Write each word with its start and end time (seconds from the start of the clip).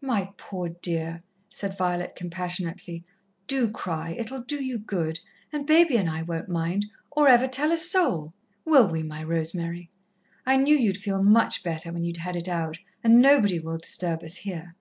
"My 0.00 0.32
poor 0.36 0.68
dear!" 0.68 1.24
said 1.48 1.76
Violet 1.76 2.14
compassionately. 2.14 3.02
"Do 3.48 3.68
cry 3.68 4.10
it'll 4.16 4.42
do 4.42 4.62
you 4.64 4.78
good, 4.78 5.18
and 5.52 5.66
Baby 5.66 5.96
and 5.96 6.08
I 6.08 6.22
won't 6.22 6.48
mind, 6.48 6.86
or 7.10 7.26
ever 7.26 7.48
tell 7.48 7.72
a 7.72 7.76
soul, 7.76 8.34
will 8.64 8.86
we, 8.88 9.02
my 9.02 9.24
Rosemary? 9.24 9.90
I 10.46 10.58
knew 10.58 10.76
you'd 10.78 10.98
feel 10.98 11.20
much 11.24 11.64
better 11.64 11.92
when 11.92 12.04
you'd 12.04 12.18
had 12.18 12.36
it 12.36 12.46
out, 12.46 12.78
and 13.02 13.20
nobody 13.20 13.58
will 13.58 13.78
disturb 13.78 14.22
us 14.22 14.36
here." 14.36 14.76